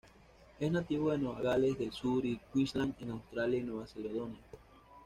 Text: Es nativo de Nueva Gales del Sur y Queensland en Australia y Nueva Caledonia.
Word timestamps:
Es 0.59 0.71
nativo 0.71 1.11
de 1.11 1.19
Nueva 1.19 1.41
Gales 1.43 1.77
del 1.77 1.91
Sur 1.91 2.25
y 2.25 2.41
Queensland 2.51 2.95
en 3.03 3.11
Australia 3.11 3.59
y 3.59 3.61
Nueva 3.63 3.85
Caledonia. 3.85 4.41